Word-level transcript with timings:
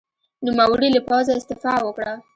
نوموړي 0.45 0.89
له 0.95 1.01
پوځه 1.07 1.31
استعفا 1.35 1.73
وکړه. 1.83 2.13